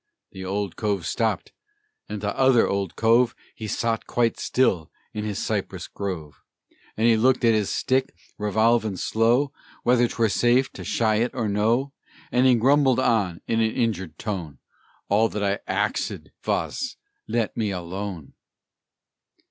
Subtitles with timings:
[0.31, 1.51] The Old Cove stopped,
[2.09, 6.41] and t'other Old Cove He sot quite still in his cypress grove,
[6.97, 9.53] And he looked at his stick revolvin' slow
[9.83, 11.93] Whether 'twere safe to shy it or no,
[12.31, 14.57] And he grumbled on, in an injured tone,
[15.07, 16.95] "All that I axed vos,
[17.27, 18.33] let me alone."